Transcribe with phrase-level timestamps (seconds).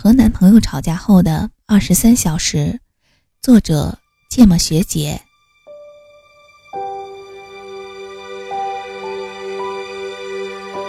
[0.00, 2.78] 和男朋友吵架后的二十三小时，
[3.42, 3.98] 作者
[4.30, 5.20] 芥末学姐。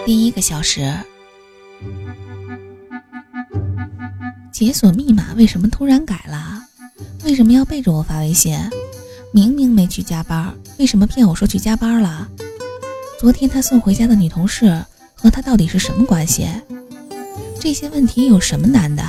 [0.06, 0.94] 第一个小时，
[4.52, 6.62] 解锁密码为什么突然改了？
[7.24, 8.56] 为什么要背着我发微信？
[9.34, 12.28] 明明没去加班，为什么骗我说去加班了？
[13.18, 14.84] 昨天他送回家的女同事
[15.16, 16.48] 和他到底是什么关系？
[17.60, 19.04] 这些问题有什么难的？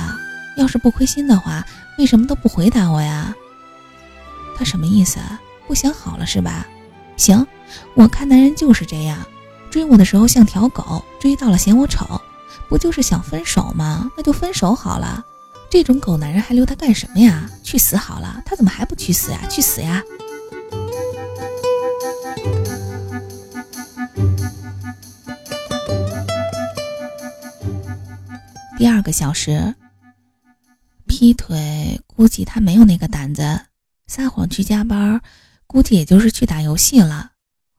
[0.58, 1.66] 要是不亏心的话，
[1.96, 3.34] 为什么都不回答我呀？
[4.58, 5.18] 他什么意思？
[5.66, 6.66] 不想好了是吧？
[7.16, 7.46] 行，
[7.94, 9.18] 我看男人就是这样，
[9.70, 12.20] 追我的时候像条狗，追到了嫌我丑，
[12.68, 14.10] 不就是想分手吗？
[14.18, 15.24] 那就分手好了。
[15.70, 17.48] 这种狗男人还留他干什么呀？
[17.62, 18.42] 去死好了！
[18.44, 19.38] 他怎么还不去死呀？
[19.48, 20.02] 去死呀！
[28.82, 29.76] 第二个小时，
[31.06, 33.60] 劈腿估计他没有那个胆子，
[34.08, 35.20] 撒谎去加班，
[35.68, 37.30] 估计也就是去打游戏了。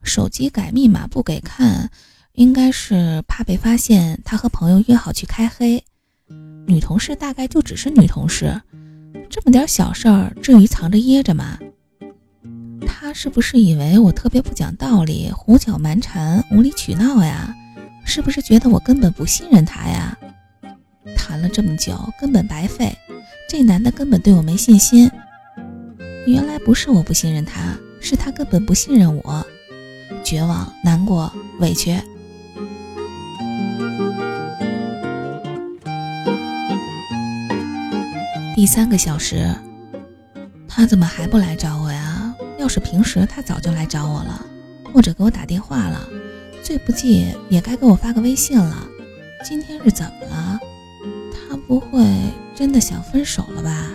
[0.01, 1.91] 手机改密码不给看，
[2.31, 5.83] 应该是怕被发现他和朋友约好去开黑。
[6.67, 8.61] 女同事大概就只是女同事，
[9.29, 11.59] 这么点小事儿至于藏着掖着吗？
[12.87, 17.53] 他是不是以为我特别不讲道理、胡搅蛮缠、无理取闹呀？
[18.05, 20.17] 是不是觉得我根本不信任他呀？
[21.15, 22.95] 谈了这么久，根本白费。
[23.47, 25.09] 这男的根本对我没信心。
[26.25, 29.45] 原来不是我不信任他，是他根本不信任我。
[30.23, 31.99] 绝望、难过、委屈。
[38.55, 39.53] 第三个小时，
[40.67, 42.33] 他怎么还不来找我呀？
[42.57, 44.45] 要是平时，他早就来找我了，
[44.93, 46.07] 或者给我打电话了。
[46.63, 48.87] 最不济也该给我发个微信了。
[49.43, 50.59] 今天是怎么了？
[51.67, 52.05] 不会
[52.55, 53.89] 真的想分手了吧？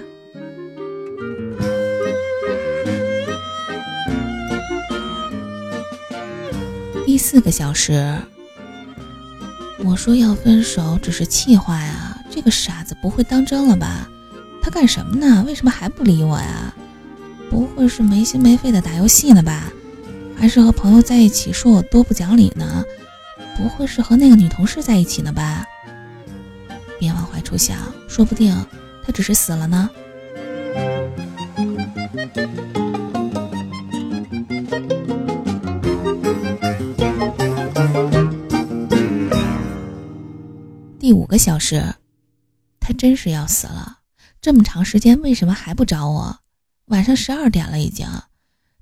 [7.07, 8.17] 第四个小时，
[9.85, 14.09] 我说要分手只是气话呀，这个傻子不会当真了吧？
[14.63, 15.45] 他干什么呢？
[15.47, 16.75] 为什么还不理我呀？
[17.51, 19.73] 不会是没心没肺的打游戏呢吧？
[20.37, 22.85] 还是和朋友在一起说我多不讲理呢？
[23.57, 25.65] 不会是和那个女同事在一起呢吧？
[27.49, 27.79] 别往坏处想，
[28.09, 28.55] 说不定
[29.03, 29.89] 他只是死了呢。
[40.99, 41.95] 第五个小时，
[42.81, 44.01] 他真是要死了。
[44.43, 46.39] 这么长时间，为什么还不找我？
[46.87, 48.07] 晚上十二点了，已经。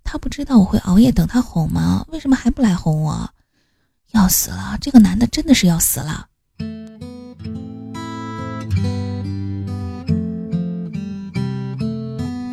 [0.03, 2.05] 他不知道我会熬夜等他哄吗？
[2.09, 3.31] 为什么还不来哄我？
[4.13, 4.79] 要死了！
[4.81, 6.29] 这个男的真的是要死了。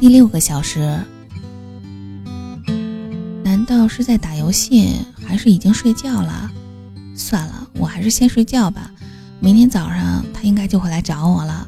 [0.04, 1.00] 第六个小时，
[3.42, 6.52] 难道是在打游戏，还是已经睡觉了？
[7.16, 8.92] 算了，我还是先睡觉吧。
[9.40, 11.68] 明天早上他应该就会来找我了。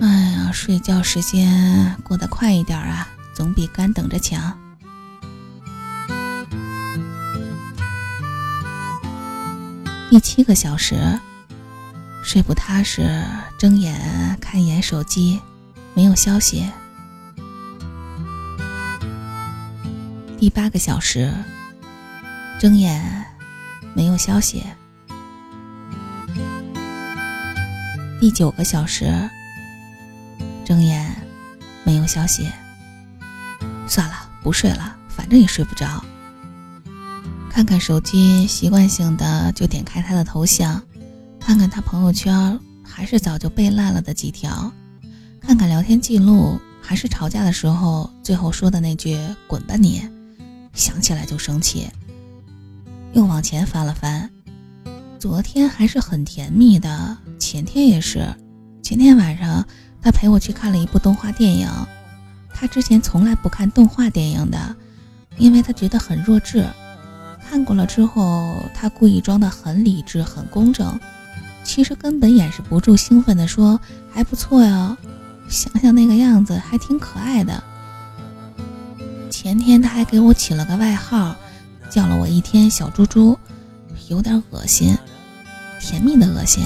[0.00, 4.52] 哎呀，睡觉时间过得快一点啊，总比干等着强。
[10.10, 10.96] 第七个小时，
[12.24, 13.22] 睡不踏实，
[13.56, 15.40] 睁眼看一眼手机。
[15.96, 16.62] 没有消息。
[20.38, 21.32] 第八个小时，
[22.60, 23.24] 睁眼，
[23.94, 24.62] 没有消息。
[28.20, 29.10] 第九个小时，
[30.66, 31.16] 睁眼，
[31.82, 32.46] 没有消息。
[33.88, 36.04] 算了，不睡了，反正也睡不着。
[37.50, 40.82] 看看手机，习惯性的就点开他的头像，
[41.40, 44.70] 看看他朋友圈，还是早就背烂了的几条。
[45.46, 50.02] 看看聊天记录，还是吵架的时候最后说的那句“滚吧你”，
[50.74, 51.86] 想起来就生气。
[53.12, 54.28] 又往前翻了翻，
[55.20, 58.26] 昨天还是很甜蜜的，前天也是。
[58.82, 59.64] 前天晚上
[60.02, 61.68] 他陪我去看了一部动画电影，
[62.52, 64.74] 他之前从来不看动画电影的，
[65.38, 66.66] 因为他觉得很弱智。
[67.48, 70.98] 看过了之后，他故意装得很理智、很公正，
[71.62, 73.80] 其实根本掩饰不住兴奋地说
[74.12, 74.98] ：“还不错呀。”
[75.48, 77.62] 想想那个样子还挺可爱的。
[79.30, 81.34] 前天他还给我起了个外号，
[81.90, 83.38] 叫了我一天小猪猪，
[84.08, 84.96] 有点恶心，
[85.80, 86.64] 甜蜜的恶心。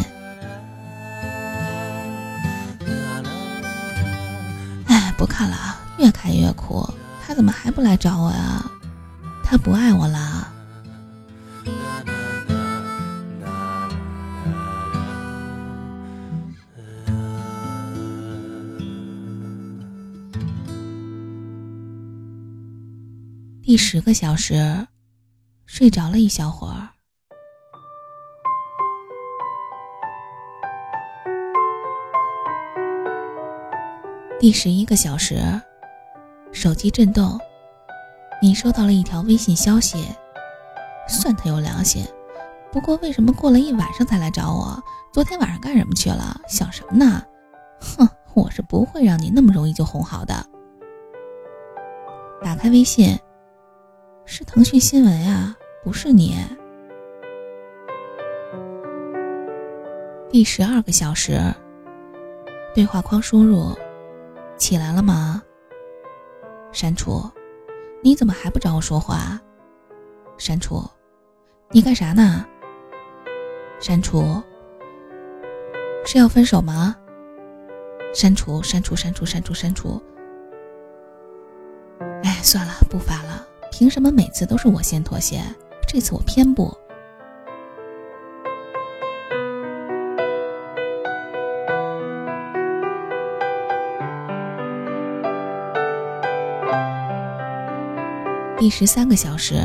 [4.87, 6.89] 哎，不看了，越看越苦。
[7.27, 8.65] 他怎么还不来找我呀？
[9.45, 10.49] 他不爱我了。
[23.71, 24.85] 第十个小时，
[25.65, 26.89] 睡着了一小会儿。
[34.41, 35.41] 第十一个小时，
[36.51, 37.39] 手机震动，
[38.43, 40.05] 你收到了一条微信消息，
[41.07, 42.05] 算他有良心。
[42.73, 44.83] 不过为什么过了一晚上才来找我？
[45.13, 46.41] 昨天晚上干什么去了？
[46.49, 47.23] 想什么呢？
[47.79, 50.45] 哼，我是不会让你那么容易就哄好的。
[52.43, 53.17] 打开微信，
[54.33, 56.37] 是腾讯新闻呀，不是你。
[60.31, 61.41] 第十二个小时，
[62.73, 63.77] 对话框输入。
[64.57, 65.43] 起来了吗？
[66.71, 67.29] 删除，
[68.05, 69.41] 你怎么还不找我说话？
[70.39, 70.81] 删除，
[71.71, 72.47] 你干啥呢？
[73.81, 74.41] 删除，
[76.05, 76.95] 是要分手吗？
[78.15, 80.01] 删除，删除，删除，删除，删除。
[82.23, 83.49] 哎，算了，不发了。
[83.81, 85.43] 凭什么每次都是我先妥协？
[85.89, 86.71] 这次我偏不。
[98.59, 99.59] 第十三个小时，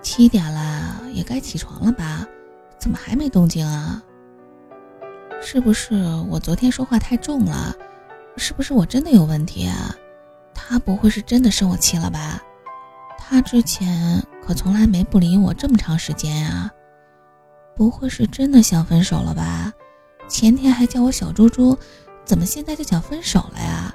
[0.00, 2.26] 七点了，也该起床了吧？
[2.78, 4.02] 怎么还没动静啊？
[5.42, 5.94] 是不是
[6.30, 7.76] 我昨天说话太重了？
[8.38, 9.94] 是不是我真的有问题啊？
[10.54, 12.42] 他不会是真的生我气了吧？
[13.28, 16.70] 他之前可从来没不理我这么长时间呀？
[17.74, 19.72] 不会是真的想分手了吧？
[20.28, 21.76] 前天还叫我小猪猪，
[22.24, 23.92] 怎么现在就想分手了呀？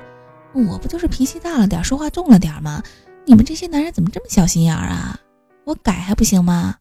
[0.54, 2.84] 我不就是脾气大了点，说话重了点吗？
[3.26, 5.18] 你们这些男人怎么这么小心眼啊？
[5.64, 6.76] 我改还不行吗？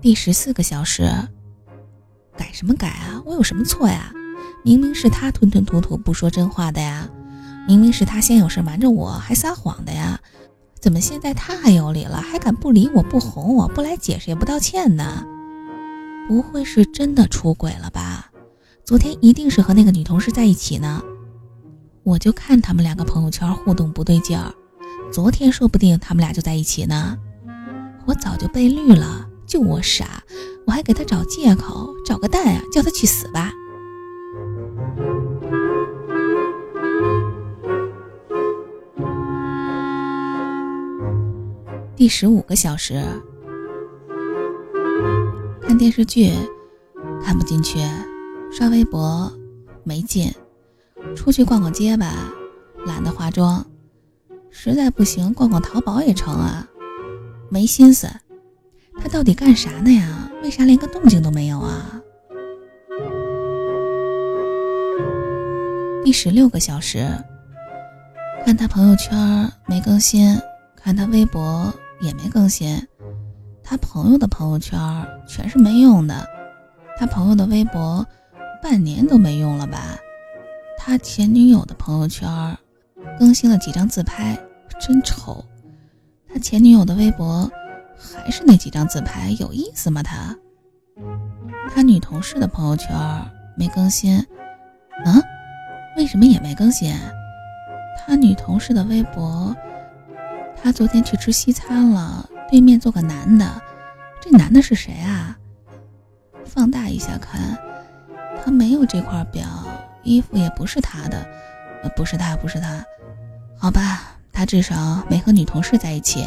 [0.00, 1.04] 第十四个小时，
[2.36, 3.22] 改什么改啊？
[3.24, 4.12] 我有什么错呀？
[4.62, 7.08] 明明是他吞吞吐吐不说真话的呀，
[7.66, 10.20] 明明是他先有事瞒着我，还撒谎的呀，
[10.80, 15.24] 怎么现在他还有理了，还敢不理我不哄我不来解释也不道歉呢？
[16.28, 18.30] 不会是真的出轨了吧？
[18.84, 21.02] 昨天一定是和那个女同事在一起呢，
[22.04, 24.52] 我就看他们两个朋友圈互动不对劲儿。
[25.12, 27.18] 昨天说不定他们俩就在一起呢，
[28.06, 30.22] 我早就被绿了，就我傻，
[30.66, 33.52] 我还给他找借口，找个蛋啊，叫他去死吧。
[42.02, 43.00] 第十五个小时，
[45.60, 46.32] 看电视剧，
[47.24, 47.78] 看不进去。
[48.50, 49.32] 刷微博
[49.84, 50.28] 没劲，
[51.14, 52.12] 出去逛逛街吧，
[52.86, 53.64] 懒得化妆，
[54.50, 56.66] 实在不行逛逛淘宝也成啊，
[57.48, 58.08] 没心思。
[59.00, 60.28] 他到底干啥呢呀？
[60.42, 62.02] 为啥连个动静都没有啊？
[66.04, 67.06] 第十六个小时，
[68.44, 70.36] 看他朋友圈没更新，
[70.74, 71.72] 看他微博
[72.02, 72.86] 也没更新，
[73.64, 74.78] 他朋友的朋友圈
[75.26, 76.26] 全是没用的，
[76.98, 78.06] 他朋友的微博。
[78.62, 79.96] 半年都没用了吧？
[80.78, 82.56] 他前女友的朋友圈
[83.18, 84.38] 更新了几张自拍，
[84.80, 85.44] 真丑。
[86.32, 87.50] 他前女友的微博
[87.96, 90.00] 还是那几张自拍，有意思吗？
[90.00, 90.36] 他
[91.74, 92.96] 他女同事的朋友圈
[93.56, 94.16] 没更新，
[95.04, 95.18] 啊？
[95.96, 96.94] 为什么也没更新？
[97.98, 99.52] 他女同事的微博，
[100.62, 103.60] 他昨天去吃西餐了，对面坐个男的，
[104.20, 105.36] 这男的是谁啊？
[106.44, 107.58] 放大一下看。
[108.44, 109.44] 他没有这块表，
[110.02, 111.26] 衣服也不是他的，
[111.96, 112.84] 不是他，不是他，
[113.58, 116.24] 好吧，他至少没和女同事在一起。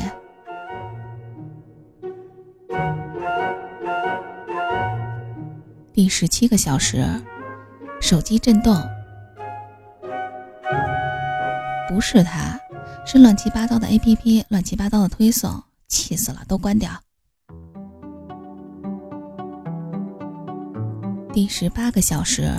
[5.93, 7.05] 第十七个小时，
[8.01, 8.75] 手机震动，
[11.87, 12.59] 不是他，
[13.07, 16.89] 是乱七八糟的 APP，乱七八糟的推送，气死了，都关掉。
[21.31, 22.51] 第十八个小时，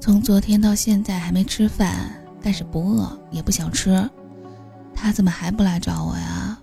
[0.00, 2.10] 从昨天到现在还没吃饭，
[2.42, 4.10] 但是不饿也不想吃，
[4.92, 6.58] 他怎么还不来找我呀？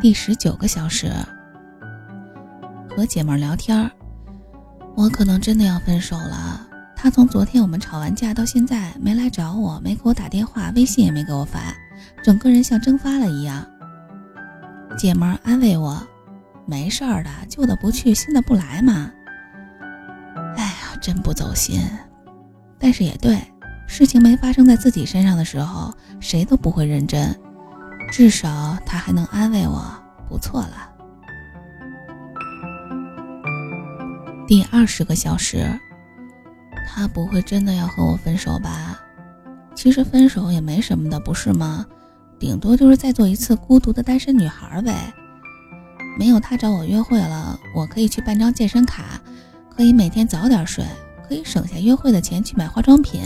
[0.00, 1.12] 第十九个小时，
[2.88, 3.90] 和姐妹聊天
[4.94, 6.68] 我可能真的要分手了。
[7.02, 11.74] 他从昨天我们吵完架到现在没来找我，没给我打电话，微信也没给我发，
[12.22, 13.66] 整个人像蒸发了一样。
[14.96, 16.00] 姐们儿安慰我，
[16.64, 19.10] 没事儿的，旧的不去，新的不来嘛。
[20.56, 21.82] 哎呀真不走心，
[22.78, 23.36] 但是也对，
[23.88, 27.36] 事情没发生在自己身上的时候，谁都不会认真。
[28.12, 29.84] 至少他还能安慰我，
[30.28, 30.88] 不错了。
[34.46, 35.66] 第二十个小时，
[36.94, 39.00] 他不会真的要和我分手吧？
[39.74, 41.86] 其实分手也没什么的，不是吗？
[42.38, 45.12] 顶多就是再做一次孤独的单身女孩呗。
[46.18, 49.18] 没有他找我约会了，我可以去办张健身卡，
[49.74, 50.84] 可以每天早点睡，
[51.26, 53.22] 可以省下约会的钱去买化妆品。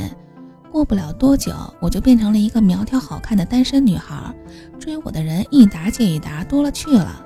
[0.71, 4.33] 过不了多久，我就变成了一个苗条好看的单身女孩，
[4.79, 7.25] 追我的人一沓接一沓，多了去了。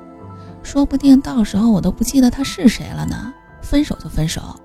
[0.63, 3.31] 说不定到时候我都不记得他是谁了呢。
[3.61, 4.59] 分手就分手。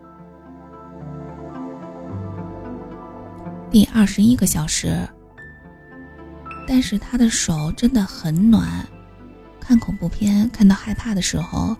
[3.76, 5.06] 第二十一个小时，
[6.66, 8.88] 但是他的手真的很暖。
[9.60, 11.76] 看恐怖片看到害怕的时候，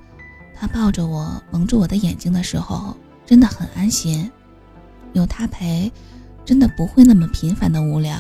[0.54, 4.30] 他抱着我蒙住我的眼睛的时候，真的很安心。
[5.14, 5.90] 有他陪。
[6.44, 8.18] 真的不会那么频繁的无聊，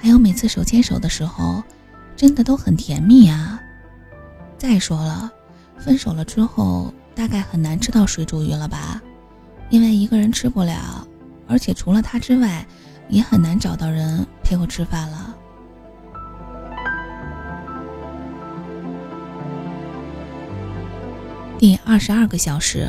[0.00, 1.60] 还有每次手牵手的时候，
[2.14, 3.60] 真的都很甜蜜啊。
[4.56, 5.28] 再说了，
[5.76, 9.02] 分手了之后大概很难吃到水煮鱼了吧？
[9.70, 11.04] 因为一个人吃不了，
[11.48, 12.66] 而且除了他之外，
[13.08, 15.34] 也很难找到人陪我吃饭了。
[21.58, 22.88] 第二十二个小时，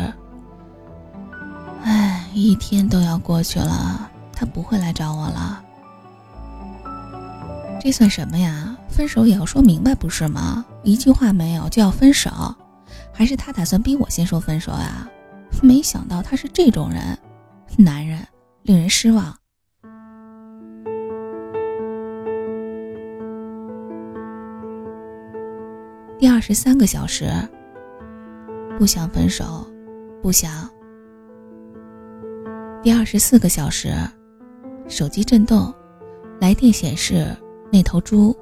[1.83, 4.11] 唉，一天都要过去了。
[4.33, 5.63] 他不会来找我了，
[7.81, 8.77] 这算什么呀？
[8.87, 10.63] 分手也要说明白不是吗？
[10.83, 12.29] 一句话没有就要分手，
[13.11, 15.07] 还是他打算逼我先说分手呀？
[15.61, 17.17] 没想到他是这种人，
[17.77, 18.19] 男人
[18.67, 19.33] 令人失望。
[26.19, 27.29] 第二十三个小时，
[28.77, 29.65] 不想分手，
[30.21, 30.69] 不想。
[32.83, 33.89] 第二十四个小时。
[34.89, 35.73] 手机震动，
[36.39, 37.27] 来电显示
[37.71, 38.35] 那头猪。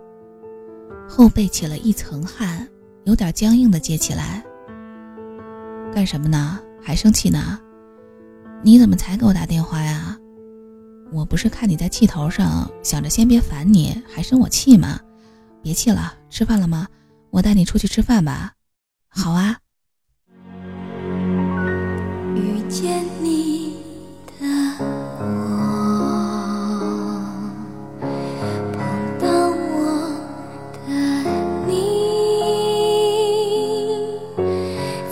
[1.07, 2.67] 后背起了一层汗，
[3.03, 4.43] 有点僵硬的接起来。
[5.91, 6.59] 干什么呢？
[6.81, 7.59] 还生气呢？
[8.65, 10.17] 你怎么才给我打电话呀？
[11.11, 14.99] 我不是看你在气头上，想着先别烦你，还生我气吗？
[15.61, 16.87] 别气了，吃饭了吗？
[17.29, 18.53] 我带你出去吃饭吧。
[19.07, 19.59] 好啊。
[22.35, 23.77] 遇见你
[24.25, 24.47] 的
[25.19, 25.23] 我，
[28.73, 28.79] 碰
[29.19, 29.27] 到
[29.77, 30.09] 我
[30.73, 30.89] 的
[31.67, 31.69] 你，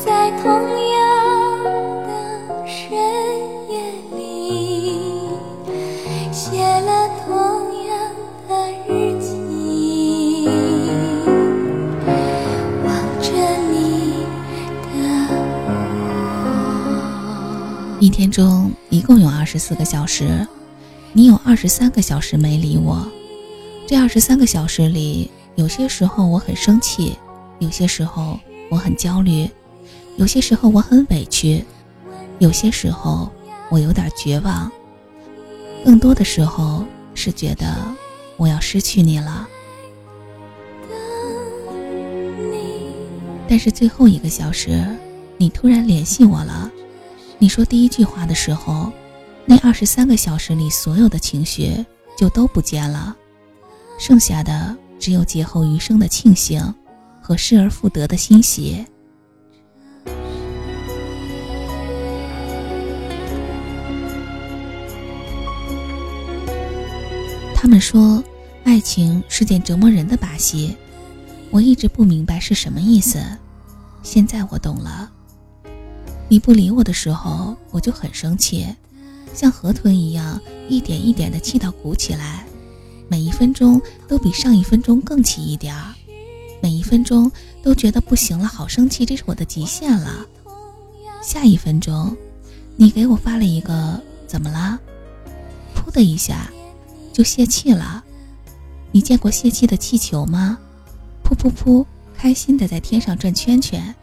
[0.03, 0.49] 在同。
[0.79, 0.92] 一
[18.13, 20.47] 天中一共有二十四个小时，
[21.13, 23.11] 你有二十三个小时没理我。
[23.87, 27.17] 这二十三个小时里，有些时候我很生气，
[27.57, 28.39] 有些时候
[28.69, 29.49] 我很焦虑，
[30.17, 31.65] 有些时候我很委屈，
[32.37, 33.31] 有些时候
[33.71, 34.71] 我有点绝望，
[35.83, 37.75] 更多的时候是觉得
[38.37, 39.47] 我要失去你了。
[43.49, 44.85] 但是最后一个小时，
[45.35, 46.71] 你突然联系我了。
[47.39, 48.91] 你说第一句话的时候，
[49.45, 51.85] 那二十三个小时里所有的情绪
[52.17, 53.15] 就都不见了，
[53.99, 56.73] 剩下的只有劫后余生的庆幸
[57.21, 58.85] 和失而复得的欣喜。
[67.53, 68.23] 他们说，
[68.63, 70.75] 爱情是件折磨人的把戏，
[71.49, 73.21] 我一直不明白是什么意思，
[74.01, 75.11] 现在我懂了。
[76.29, 78.65] 你不理我的时候，我就很生气，
[79.33, 82.45] 像河豚一样一点一点的气到鼓起来，
[83.07, 85.93] 每一分钟都比上一分钟更气一点儿，
[86.61, 90.25] 每一分钟都觉得不行了，好生气，这是我的极限了。
[91.21, 92.15] 下一分钟，
[92.75, 94.79] 你给我发了一个怎么了？
[95.75, 96.49] 噗的一下，
[97.13, 98.03] 就泄气了。
[98.91, 100.57] 你见过泄气的气球吗？
[101.23, 101.85] 噗噗噗，
[102.17, 103.93] 开心的在天上转圈圈。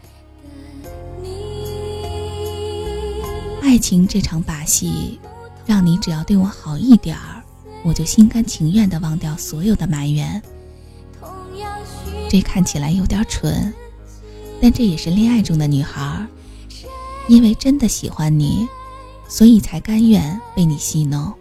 [3.63, 5.19] 爱情这场把戏，
[5.67, 7.43] 让你只要对我好一点儿，
[7.83, 10.43] 我就心甘情愿的忘掉所有的埋怨。
[12.29, 13.73] 这看起来有点蠢，
[14.61, 16.27] 但这也是恋爱中的女孩，
[17.29, 18.67] 因为真的喜欢你，
[19.29, 21.33] 所以才甘愿被你戏弄。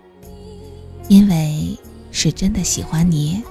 [1.08, 1.78] 因为
[2.12, 3.42] 是真的喜欢你。